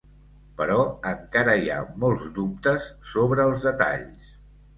Però 0.61 0.77
encara 1.09 1.53
hi 1.63 1.69
ha 1.73 1.77
molts 2.05 2.25
dubtes 2.39 2.89
sobre 3.11 3.47
els 3.53 3.69
detalls. 3.71 4.35